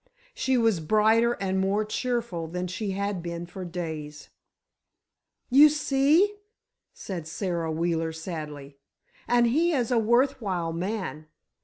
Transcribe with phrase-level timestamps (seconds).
[0.33, 4.29] She was brighter and more cheerful than she had been for days.
[5.51, 6.37] "You see,"
[6.91, 8.77] said Sara Wheeler, sadly.
[9.27, 11.27] "And he is a worth while man.